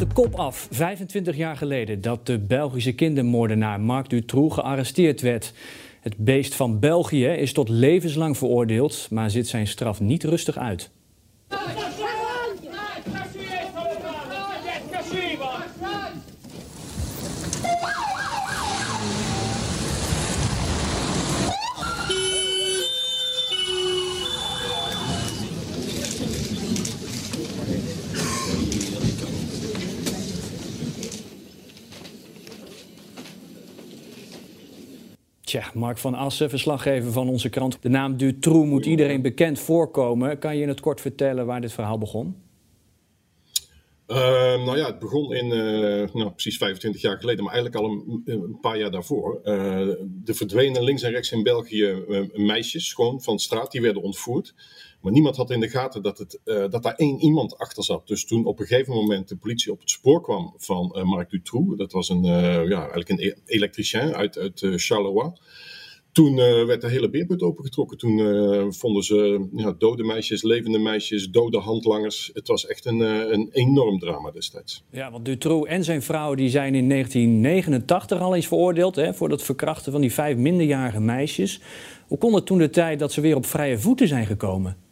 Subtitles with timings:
[0.00, 5.52] De kop af, 25 jaar geleden, dat de Belgische kindermoordenaar Marc Dutroux gearresteerd werd.
[6.00, 10.90] Het beest van België is tot levenslang veroordeeld, maar zit zijn straf niet rustig uit.
[35.50, 37.78] Tja, Mark van Assen, verslaggever van onze krant.
[37.80, 40.38] De naam Dutroux moet iedereen bekend voorkomen.
[40.38, 42.36] Kan je in het kort vertellen waar dit verhaal begon?
[44.10, 44.16] Uh,
[44.64, 47.90] nou ja, het begon in, uh, nou, precies 25 jaar geleden, maar eigenlijk al
[48.24, 49.40] een, paar jaar daarvoor.
[49.44, 54.54] Uh, de verdwenen links en rechts in België meisjes, gewoon van straat, die werden ontvoerd.
[55.00, 58.06] Maar niemand had in de gaten dat, het, dat daar één iemand achter zat.
[58.06, 61.76] Dus toen op een gegeven moment de politie op het spoor kwam van Marc Dutroux,
[61.76, 62.24] dat was een,
[62.68, 65.32] ja, eigenlijk een e-, elektricien uit, uit Charleroi.
[66.12, 67.98] Toen uh, werd de hele beerput opengetrokken.
[67.98, 72.30] Toen uh, vonden ze ja, dode meisjes, levende meisjes, dode handlangers.
[72.32, 74.84] Het was echt een, uh, een enorm drama destijds.
[74.90, 78.96] Ja, want Dutroux en zijn vrouw die zijn in 1989 al eens veroordeeld...
[78.96, 81.60] Hè, voor het verkrachten van die vijf minderjarige meisjes.
[82.06, 84.89] Hoe kon het toen de tijd dat ze weer op vrije voeten zijn gekomen?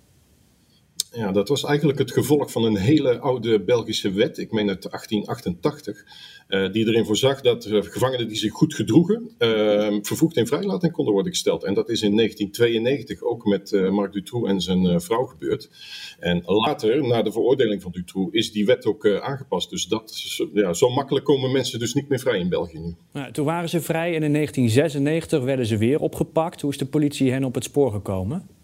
[1.13, 4.83] Ja, dat was eigenlijk het gevolg van een hele oude Belgische wet, ik meen uit
[4.83, 6.05] 1888,
[6.49, 10.93] uh, die erin voorzag dat uh, gevangenen die zich goed gedroegen, uh, vervoegd in vrijlating
[10.93, 11.65] konden worden gesteld.
[11.65, 15.71] En dat is in 1992 ook met uh, Marc Dutroux en zijn vrouw gebeurd.
[16.19, 19.71] En later, na de veroordeling van Dutroux, is die wet ook aangepast.
[19.71, 22.95] Dus dat, ja, zo makkelijk komen mensen dus niet meer vrij in België nu.
[23.13, 26.61] Nou, toen waren ze vrij en in 1996 werden ze weer opgepakt.
[26.61, 28.58] Hoe is de politie hen op het spoor gekomen?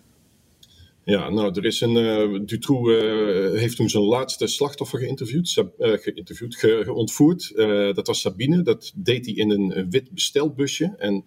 [1.04, 1.96] Ja, nou, er is een.
[1.96, 7.52] Uh, Dutroux uh, heeft toen zijn laatste slachtoffer geïnterviewd, uh, geïnterviewd ge, ontvoerd.
[7.94, 8.62] dat was Sabine.
[8.62, 10.94] Dat deed hij in een wit bestelbusje.
[10.98, 11.24] En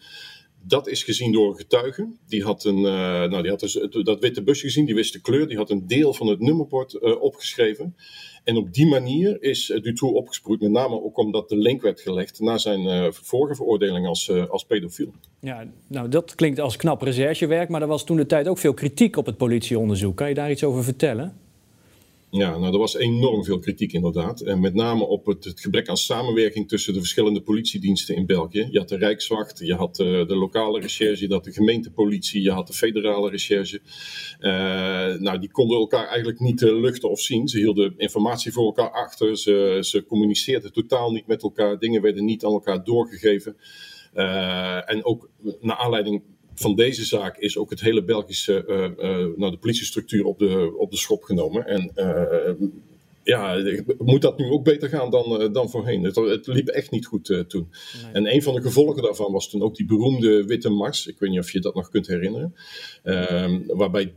[0.67, 2.07] dat is gezien door een getuige.
[2.28, 5.47] Die had, een, nou, die had dus dat witte busje gezien, die wist de kleur.
[5.47, 7.95] Die had een deel van het nummerbord opgeschreven.
[8.44, 12.01] En op die manier is uh, Dutroux opgesproeid, met name ook omdat de link werd
[12.01, 15.11] gelegd naar zijn vorige veroordeling als, als pedofiel.
[15.39, 18.73] Ja, nou dat klinkt als knap recherchewerk, maar er was toen de tijd ook veel
[18.73, 20.17] kritiek op het politieonderzoek.
[20.17, 21.38] Kan je daar iets over vertellen?
[22.29, 24.41] Ja, nou, er was enorm veel kritiek inderdaad.
[24.41, 28.67] En met name op het, het, gebrek aan samenwerking tussen de verschillende politiediensten in België.
[28.71, 32.51] Je had de Rijkswacht, je had de, de lokale recherche, je had de gemeentepolitie, je
[32.51, 33.81] had de federale recherche.
[34.39, 34.49] Uh,
[35.19, 37.47] nou, die konden elkaar eigenlijk niet uh, luchten of zien.
[37.47, 42.25] Ze hielden informatie voor elkaar achter, ze, ze communiceerden totaal niet met elkaar, dingen werden
[42.25, 43.57] niet aan elkaar doorgegeven.
[44.85, 45.29] En ook
[45.61, 46.23] naar aanleiding
[46.59, 50.73] van deze zaak is ook het hele Belgische, uh, uh, nou, de politiestructuur op de,
[50.78, 51.66] op de schop genomen.
[51.66, 52.69] En uh,
[53.23, 53.63] ja,
[53.97, 56.03] moet dat nu ook beter gaan dan, dan voorheen?
[56.03, 57.69] Het, het, liep echt niet goed toen.
[58.03, 58.13] Nee.
[58.13, 61.07] En een van de gevolgen daarvan was toen ook die beroemde Witte Mars.
[61.07, 62.56] Ik weet niet of je dat nog kunt herinneren.
[63.68, 64.13] Waarbij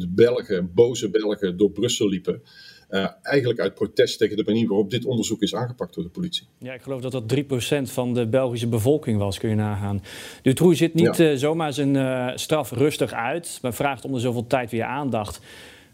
[0.00, 2.42] 300.000 Belgen, boze Belgen, door Brussel liepen.
[2.90, 6.46] Uh, eigenlijk uit protest tegen de manier waarop dit onderzoek is aangepakt door de politie.
[6.58, 10.02] Ja, ik geloof dat dat 3% van de Belgische bevolking was, kun je nagaan.
[10.42, 11.30] Dutroux zit niet ja.
[11.30, 15.40] uh, zomaar zijn uh, straf rustig uit, maar vraagt om de zoveel tijd weer aandacht.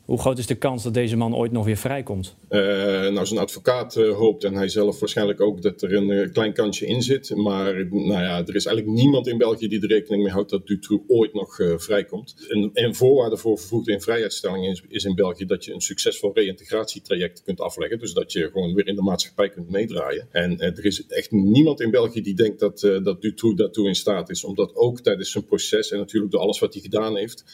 [0.05, 2.35] Hoe groot is de kans dat deze man ooit nog weer vrijkomt?
[2.51, 2.61] Uh,
[3.09, 6.53] nou, zijn advocaat uh, hoopt en hij zelf waarschijnlijk ook dat er een uh, klein
[6.53, 7.37] kansje in zit.
[7.37, 10.67] Maar nou ja, er is eigenlijk niemand in België die er rekening mee houdt dat
[10.67, 12.35] Dutroux ooit nog vrijkomt.
[12.73, 17.43] En, voorwaarde voor vervoegde in vrijheidsstelling is, is, in België dat je een succesvol reïntegratietraject
[17.43, 17.99] kunt afleggen.
[17.99, 20.29] Dus dat je gewoon weer in de maatschappij kunt meedraaien.
[20.31, 24.31] En er is echt niemand in België die denkt dat, dat Dutroux daartoe in staat
[24.31, 24.45] is.
[24.45, 27.45] Omdat ook tijdens zijn proces en natuurlijk door alles wat hij gedaan heeft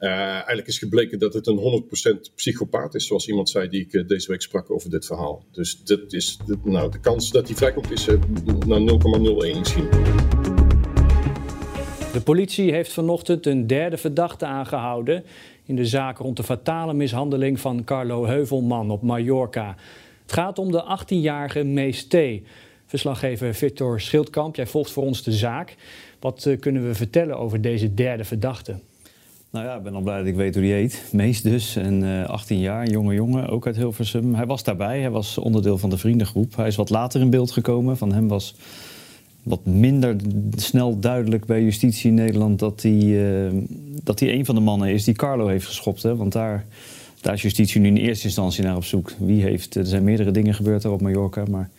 [0.00, 1.84] uh, eigenlijk is gebleken dat het een
[2.28, 5.44] 100% psychopaat is, zoals iemand zei die ik uh, deze week sprak over dit verhaal.
[5.52, 8.20] Dus dat is, nou, de kans dat hij vrijkomt is uh,
[8.66, 9.88] naar 0,01 misschien.
[12.12, 15.24] De politie heeft vanochtend een derde verdachte aangehouden
[15.64, 19.76] in de zaak rond de fatale mishandeling van Carlo Heuvelman op Mallorca.
[20.22, 22.16] Het gaat om de 18-jarige Mees T.
[22.86, 25.76] Verslaggever Victor Schildkamp, jij volgt voor ons de zaak.
[26.20, 28.78] Wat kunnen we vertellen over deze derde verdachte?
[29.56, 31.02] Nou ja, ik ben al blij dat ik weet hoe die heet.
[31.12, 34.34] Mees dus, en uh, 18 jaar, jonge jongen, ook uit Hilversum.
[34.34, 36.56] Hij was daarbij, hij was onderdeel van de vriendengroep.
[36.56, 37.96] Hij is wat later in beeld gekomen.
[37.96, 38.54] Van hem was
[39.42, 40.16] wat minder
[40.56, 42.58] snel duidelijk bij justitie in Nederland...
[42.58, 43.52] dat hij, uh,
[44.02, 46.02] dat hij een van de mannen is die Carlo heeft geschopt.
[46.02, 46.16] Hè?
[46.16, 46.64] Want daar
[47.26, 49.12] daar is justitie nu in eerste instantie naar op zoek.
[49.18, 51.70] Wie heeft, er zijn meerdere dingen gebeurd daar op Mallorca, maar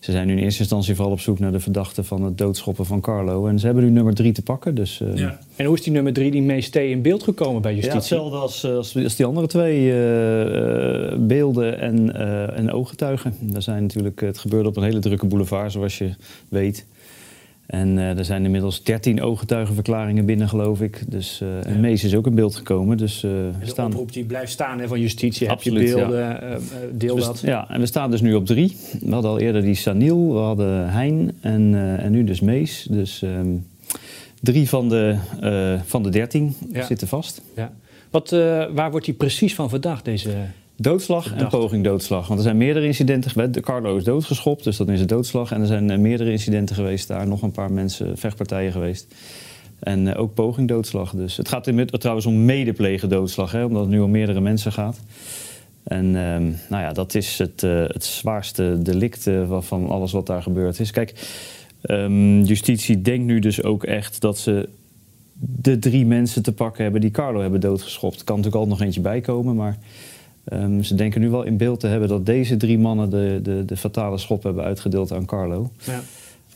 [0.00, 2.86] ze zijn nu in eerste instantie vooral op zoek naar de verdachte van het doodschoppen
[2.86, 3.46] van Carlo.
[3.46, 4.74] En ze hebben nu nummer drie te pakken.
[4.74, 5.16] Dus, uh...
[5.16, 5.38] ja.
[5.56, 7.96] En hoe is die nummer drie, die meest in beeld gekomen bij justitie?
[7.96, 12.14] Ja, hetzelfde als, eh, als, als die andere twee uh, beelden en,
[12.54, 13.34] en ooggetuigen.
[13.40, 16.10] Daar zijn natuurlijk, het gebeurde op een hele drukke boulevard, zoals je
[16.48, 16.86] weet.
[17.68, 21.02] En uh, er zijn inmiddels 13 ooggetuigenverklaringen binnen, geloof ik.
[21.08, 22.96] Dus, uh, en Mees is ook in beeld gekomen.
[22.96, 23.86] Dus, uh, de staan...
[23.86, 25.50] oproep die blijft staan hè, van justitie.
[25.50, 26.58] Absoluut, Heb je beelden, ja.
[26.92, 27.40] deel dus, dat.
[27.40, 28.76] Ja, en we staan dus nu op drie.
[29.00, 32.86] We hadden al eerder die Saniel, we hadden Hein en, en nu dus Mees.
[32.90, 33.66] Dus um,
[34.40, 35.16] drie van de,
[35.84, 36.84] van de 13 ja.
[36.84, 37.42] zitten vast.
[37.56, 37.72] Ja.
[38.10, 38.30] Wat,
[38.70, 40.30] waar wordt hij precies van verdacht, deze...
[40.80, 42.26] Doodslag en poging doodslag.
[42.26, 43.60] Want er zijn meerdere incidenten geweest.
[43.60, 45.52] Carlo is doodgeschopt, dus dat is een doodslag.
[45.52, 47.26] En er zijn uh, meerdere incidenten geweest daar.
[47.26, 49.14] Nog een paar mensen, vechtpartijen geweest.
[49.78, 51.10] En uh, ook poging doodslag.
[51.10, 54.72] Dus het gaat in, trouwens om medeplegen doodslag, hè, omdat het nu om meerdere mensen
[54.72, 55.00] gaat.
[55.82, 59.30] En um, nou ja, dat is het, uh, het zwaarste delict
[59.60, 60.90] van alles wat daar gebeurd is.
[60.90, 61.14] Kijk,
[61.82, 64.68] um, justitie denkt nu dus ook echt dat ze
[65.38, 68.18] de drie mensen te pakken hebben die Carlo hebben doodgeschopt.
[68.18, 69.78] Er kan natuurlijk al nog eentje bijkomen, maar
[70.52, 73.64] Um, ze denken nu wel in beeld te hebben dat deze drie mannen de, de,
[73.64, 75.70] de fatale schop hebben uitgedeeld aan Carlo.
[75.84, 76.00] Ja.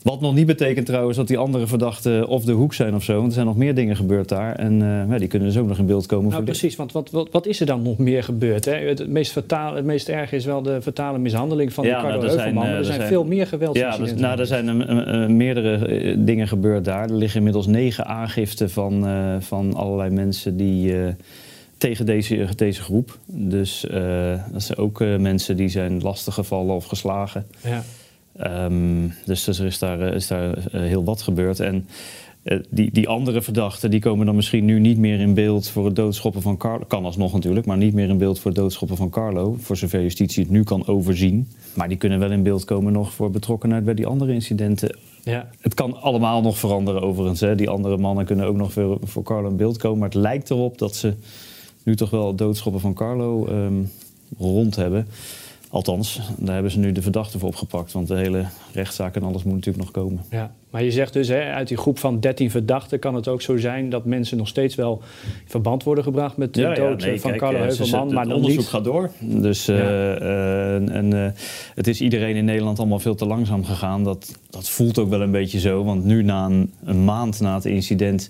[0.03, 3.13] Wat nog niet betekent trouwens dat die andere verdachten of de hoek zijn of zo.
[3.13, 4.55] Want er zijn nog meer dingen gebeurd daar.
[4.55, 6.31] En uh, ja, die kunnen dus ook nog in beeld komen.
[6.31, 8.65] Nou, precies, want wat, wat, wat, is er dan nog meer gebeurd?
[8.65, 8.73] Hè?
[8.73, 12.23] Het, meest fatale, het meest erg is wel de fatale mishandeling van ja, Carlo nou,
[12.23, 13.77] er zijn, uh, er, zijn, veel meer geweld.
[13.77, 17.03] Ja, dus, nou, er zijn uh, meerdere dingen gebeurd daar.
[17.09, 19.05] Er liggen inmiddels negen aangiften van,
[19.39, 20.93] van allerlei mensen die
[21.83, 23.17] tegen deze, deze groep.
[23.25, 27.45] Dus uh, dat zijn ook uh, mensen die zijn lastiggevallen of geslagen.
[27.63, 27.83] Ja.
[28.65, 31.59] Um, dus, dus er is daar, is daar heel wat gebeurd.
[31.59, 31.87] En
[32.69, 35.95] die, die andere verdachten die komen dan misschien nu niet meer in beeld voor het
[35.95, 36.85] doodschoppen van Carlo.
[36.87, 39.55] Kan alsnog natuurlijk, maar niet meer in beeld voor het doodschoppen van Carlo.
[39.59, 41.47] Voor zover justitie het nu kan overzien.
[41.73, 44.97] Maar die kunnen wel in beeld komen nog voor betrokkenheid bij die andere incidenten.
[45.23, 45.49] Ja.
[45.59, 47.39] Het kan allemaal nog veranderen overigens.
[47.39, 47.55] Hè.
[47.55, 49.99] Die andere mannen kunnen ook nog voor, voor Carlo in beeld komen.
[49.99, 51.13] Maar het lijkt erop dat ze
[51.83, 53.91] nu toch wel het doodschoppen van Carlo um,
[54.37, 55.07] rond hebben.
[55.73, 57.91] Althans, daar hebben ze nu de verdachte voor opgepakt.
[57.91, 60.23] Want de hele rechtszaak en alles moet natuurlijk nog komen.
[60.29, 63.41] Ja, maar je zegt dus, hè, uit die groep van 13 verdachten kan het ook
[63.41, 67.01] zo zijn dat mensen nog steeds wel in verband worden gebracht met de ja, dood
[67.01, 68.13] ja, nee, van kijk, Carlo eh, Heuvelman.
[68.13, 69.11] Maar het onderzoek gaat door.
[69.19, 69.75] Dus ja.
[69.75, 71.27] uh, en, uh,
[71.75, 74.03] het is iedereen in Nederland allemaal veel te langzaam gegaan.
[74.03, 75.83] Dat, dat voelt ook wel een beetje zo.
[75.83, 78.29] Want nu na een, een maand na het incident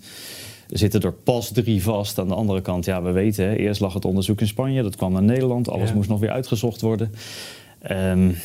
[0.74, 2.20] zitten er pas drie vast.
[2.20, 4.96] Aan de andere kant, ja, we weten, hè, eerst lag het onderzoek in Spanje, dat
[4.96, 7.12] kwam naar Nederland, alles moest nog weer uitgezocht worden.
[7.92, 8.36] Um,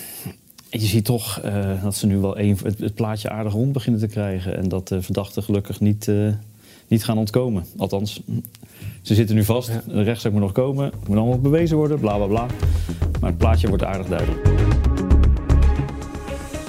[0.71, 4.01] je ziet toch uh, dat ze nu wel een, het, het, plaatje aardig rond beginnen
[4.01, 4.57] te krijgen.
[4.57, 6.33] En dat de verdachten gelukkig niet, uh,
[6.89, 7.65] niet gaan ontkomen.
[7.77, 8.21] Althans,
[9.03, 9.69] ze zitten nu vast.
[9.69, 9.83] Ja.
[9.87, 10.93] De rechtszaak moet nog komen.
[11.07, 12.47] Moet allemaal bewezen worden, bla bla bla.
[13.21, 14.88] Maar het plaatje wordt aardig duidelijk.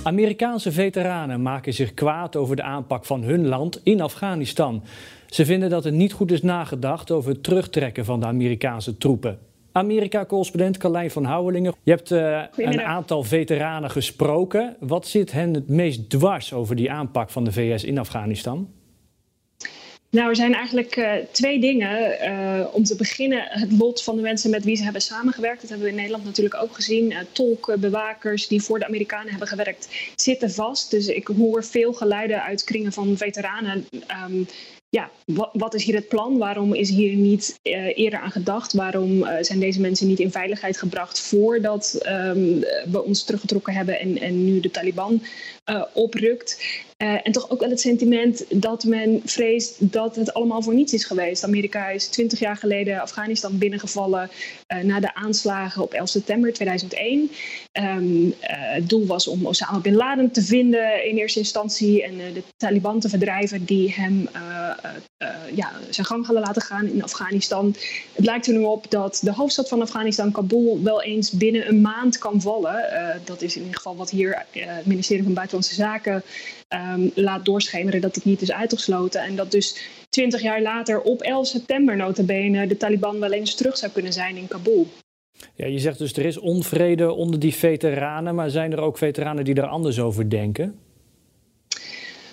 [0.04, 4.84] Amerikaanse veteranen maken zich kwaad over de aanpak van hun land in Afghanistan.
[5.28, 9.40] Ze vinden dat er niet goed is nagedacht over het terugtrekken van de Amerikaanse troepen.
[9.72, 11.74] Amerika-correspondent Carlijn van Houwelingen.
[11.84, 14.75] Je hebt uh, een aantal veteranen gesproken.
[14.80, 18.68] Wat zit hen het meest dwars over die aanpak van de VS in Afghanistan?
[20.11, 22.18] Nou, er zijn eigenlijk uh, twee dingen.
[22.30, 25.61] Uh, om te beginnen het lot van de mensen met wie ze hebben samengewerkt.
[25.61, 27.11] Dat hebben we in Nederland natuurlijk ook gezien.
[27.11, 30.92] Uh, tolken, bewakers die voor de Amerikanen hebben gewerkt, zitten vast.
[30.92, 33.85] Dus ik hoor veel geluiden uit kringen van veteranen.
[34.30, 34.47] Um,
[34.92, 35.10] ja,
[35.54, 36.38] wat, is hier het plan?
[36.38, 38.74] Waarom is hier niet uh, eerder aan gedacht?
[38.74, 42.60] Waarom uh, zijn deze mensen niet in veiligheid gebracht voordat um,
[42.92, 45.24] we ons teruggetrokken hebben en, en nu de Taliban
[45.66, 46.88] uh, oprukt?
[47.00, 51.06] en toch ook wel het sentiment dat men vreest dat het allemaal voor niets is
[51.06, 51.44] geweest.
[51.44, 54.30] Amerika is twintig jaar geleden Afghanistan binnengevallen
[54.81, 57.31] na de aanslagen op 11 september 2001.
[57.72, 62.44] Um, het doel was om Osama bin Laden te vinden in eerste instantie en de
[62.58, 64.30] Taliban te verdrijven die hem
[65.56, 67.76] ja, zijn gang hadden laten gaan in Afghanistan.
[68.14, 71.81] Het lijkt er nu op dat de hoofdstad van Afghanistan, Kabul, wel eens binnen een
[71.81, 72.76] maand kan vallen.
[72.94, 76.24] Uh, dat is in ieder geval wat hier het ministerie van Buitenlandse Zaken
[76.94, 79.21] um, laat doorschemeren dat het niet is uitgesloten.
[79.21, 79.78] En dat dus
[80.09, 84.36] twintig jaar later op 11 september notabene de Taliban wel eens terug zou kunnen zijn
[84.36, 84.88] in Kabul.
[85.56, 89.44] Ja, je zegt dus er is onvrede onder die veteranen, maar zijn er ook veteranen
[89.44, 90.80] die er anders over denken?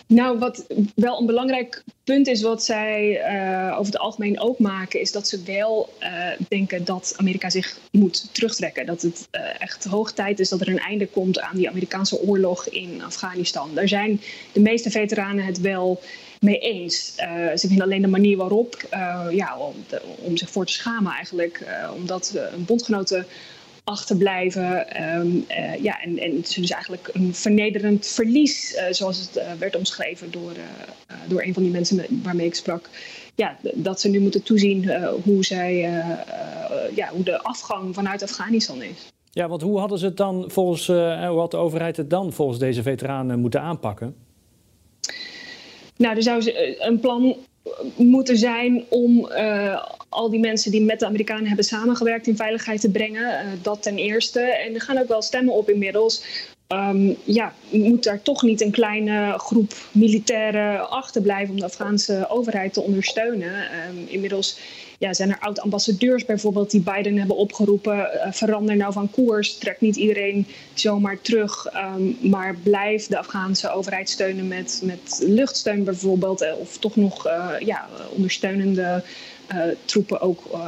[0.08, 5.00] Nou, wat wel een belangrijk punt is, wat zij uh, over het algemeen ook maken,
[5.00, 8.86] is dat ze wel uh, denken dat Amerika zich moet terugtrekken.
[8.86, 12.20] Dat het uh, echt hoog tijd is dat er een einde komt aan die Amerikaanse
[12.20, 13.74] oorlog in Afghanistan.
[13.74, 14.20] Daar zijn
[14.52, 16.00] de meeste veteranen het wel
[16.40, 17.14] mee eens.
[17.54, 18.86] ze vinden alleen de manier waarop,
[19.30, 19.74] ja, om,
[20.18, 23.26] om, zich voor te schamen eigenlijk, omdat een bondgenoten
[23.86, 25.02] achterblijven.
[25.02, 29.36] Um, uh, ja, en, en het is dus eigenlijk een vernederend verlies, uh, zoals het
[29.36, 30.52] uh, werd omschreven door,
[31.28, 32.88] door een van die mensen met, waarmee ik sprak.
[33.34, 34.90] Ja, dat ze nu moeten toezien
[35.22, 35.76] hoe, zij,
[36.94, 39.12] ja, hoe de afgang vanuit Afghanistan is.
[39.30, 42.58] Ja, want hoe hadden ze het dan volgens, hoe had de overheid het dan volgens
[42.58, 44.14] deze veteranen moeten aanpakken?
[45.96, 47.36] Nou, er zou een plan
[47.96, 52.80] moeten zijn om uh, al die mensen die met de Amerikanen hebben samengewerkt in veiligheid
[52.80, 53.22] te brengen.
[53.22, 54.40] Uh, dat ten eerste.
[54.40, 56.22] En er gaan ook wel stemmen op inmiddels.
[56.68, 62.72] Um, ja, moet daar toch niet een kleine groep militairen achterblijven om de Afghaanse overheid
[62.72, 63.52] te ondersteunen?
[63.52, 64.58] Um, inmiddels
[64.98, 67.96] ja, zijn er oud-ambassadeurs bijvoorbeeld die Biden hebben opgeroepen.
[67.96, 69.58] Uh, verander nou van koers.
[69.58, 71.66] Trek niet iedereen zomaar terug.
[71.74, 76.42] Um, maar blijf de Afghaanse overheid steunen met, met luchtsteun bijvoorbeeld.
[76.42, 79.02] Uh, of toch nog uh, ja, ondersteunende
[79.84, 80.58] troepen ook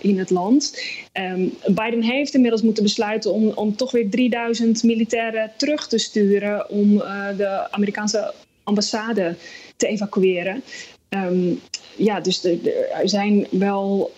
[0.00, 0.82] in het land.
[1.12, 6.70] Um, Biden heeft inmiddels moeten besluiten om, om toch weer 3000 militairen terug te sturen
[6.70, 6.96] om
[7.36, 8.32] de Amerikaanse
[8.62, 9.36] ambassade
[9.76, 10.62] te evacueren.
[11.08, 11.60] Um,
[11.96, 12.58] ja, dus er,
[13.04, 14.12] zijn wel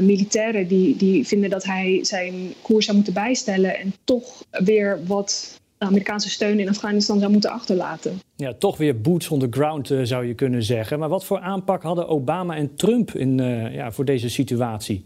[0.00, 5.58] militairen die, die vinden dat hij zijn koers zou moeten bijstellen en toch weer wat
[5.78, 8.20] Amerikaanse steun in Afghanistan zou moeten achterlaten.
[8.36, 10.98] Ja, toch weer boots on the ground uh, zou je kunnen zeggen.
[10.98, 13.38] Maar wat voor aanpak hadden Obama en Trump in,
[13.72, 15.04] ja, voor deze situatie?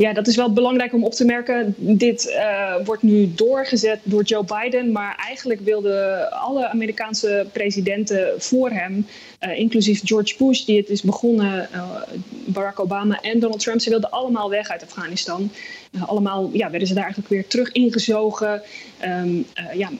[0.00, 1.74] Ja, dat is wel belangrijk om op te merken.
[1.76, 8.70] Dit uh, wordt nu doorgezet door Joe Biden, maar eigenlijk wilden alle Amerikaanse presidenten voor
[8.70, 9.06] hem,
[9.40, 11.90] uh, inclusief George Bush, die het is begonnen, uh,
[12.46, 15.50] Barack Obama en Donald Trump, ze wilden allemaal weg uit Afghanistan.
[16.06, 18.62] allemaal ja, werden ze daar eigenlijk weer terug ingezogen.
[19.04, 19.90] Um, ja,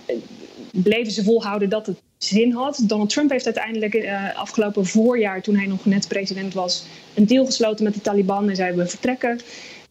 [0.73, 2.83] bleven ze volhouden dat het zin had.
[2.83, 7.45] Donald Trump heeft uiteindelijk uh, afgelopen voorjaar, toen hij nog net president was, een deal
[7.45, 9.40] gesloten met de Taliban en zei we vertrekken.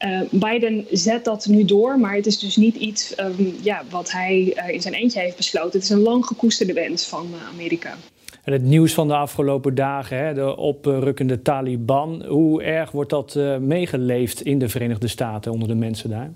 [0.06, 4.12] Uh, Biden zet dat nu door, maar het is dus niet iets um, ja, wat
[4.12, 5.72] hij uh, in zijn eentje heeft besloten.
[5.72, 7.96] Het is een lang gekoesterde wens van Amerika.
[8.44, 13.40] En het nieuws van de afgelopen dagen, hè, de oprukkende Taliban, hoe erg wordt dat
[13.60, 16.32] meegeleefd in de Verenigde Staten onder de mensen daar?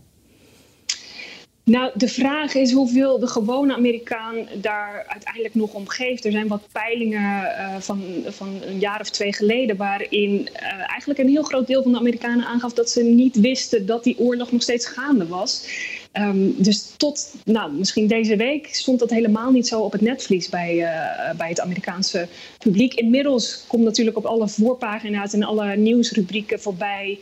[1.66, 6.26] Nou, de vraag is hoeveel de gewone Amerikaan daar uiteindelijk nog om geeft.
[6.26, 11.20] Er zijn wat peilingen uh, van, van een jaar of twee geleden waarin uh, eigenlijk
[11.20, 14.52] een heel groot deel van de Amerikanen aangaf dat ze niet wisten dat die oorlog
[14.52, 15.68] nog steeds gaande was.
[16.20, 20.50] Um, dus tot, nou, misschien deze week stond dat helemaal niet zo op het netvlies
[20.50, 22.28] bij, uh, bij het Amerikaanse
[22.60, 22.94] publiek.
[22.94, 27.20] Inmiddels komt natuurlijk op alle voorpagina's en alle nieuwsrubrieken voorbij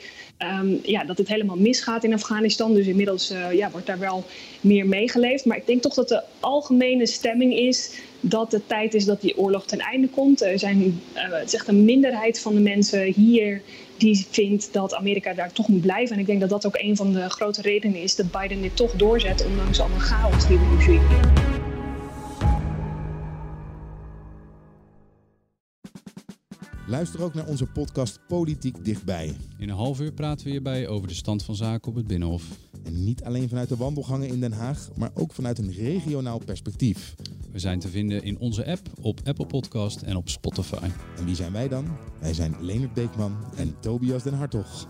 [0.62, 2.74] um, ja, dat het helemaal misgaat in Afghanistan.
[2.74, 4.24] Dus inmiddels uh, ja, wordt daar wel
[4.62, 5.46] meer meegeleefd.
[5.46, 9.38] Maar ik denk toch dat de algemene stemming is dat het tijd is dat die
[9.38, 10.42] oorlog ten einde komt.
[10.42, 13.62] Er zijn, uh, het is een minderheid van de mensen hier
[14.02, 16.16] die vindt dat Amerika daar toch moet blijven.
[16.16, 18.76] En ik denk dat dat ook een van de grote redenen is dat Biden dit
[18.76, 21.02] toch doorzet, ondanks alle chaos die we nu zien.
[26.88, 29.36] Luister ook naar onze podcast Politiek Dichtbij.
[29.58, 32.44] In een half uur praten we hierbij over de stand van zaken op het Binnenhof.
[32.84, 37.16] En niet alleen vanuit de wandelgangen in Den Haag, maar ook vanuit een regionaal perspectief.
[37.52, 40.90] We zijn te vinden in onze app, op Apple Podcast en op Spotify.
[41.18, 41.86] En wie zijn wij dan?
[42.20, 44.88] Wij zijn Leonard Beekman en Tobias den Hartog.